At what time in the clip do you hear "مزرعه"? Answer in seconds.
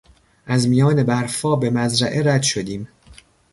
1.65-2.33